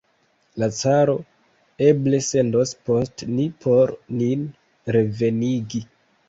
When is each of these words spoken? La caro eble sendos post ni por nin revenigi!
La 0.61 0.67
caro 0.77 1.11
eble 1.87 2.21
sendos 2.27 2.71
post 2.87 3.23
ni 3.35 3.45
por 3.67 3.95
nin 4.23 4.49
revenigi! 4.97 5.85